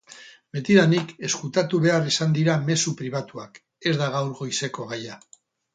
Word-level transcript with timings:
Betidanik 0.55 1.11
ezkutatu 1.29 1.81
behar 1.85 2.09
izan 2.13 2.35
dira 2.39 2.57
mezu 2.71 2.97
pribatuak, 3.03 3.63
ez 3.91 3.97
da 4.03 4.13
gaur 4.19 4.35
goizeko 4.43 4.91
gaia. 4.95 5.25